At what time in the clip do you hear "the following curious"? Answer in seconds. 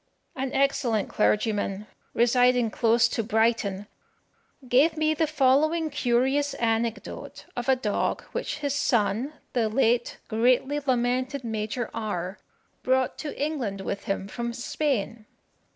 5.13-6.55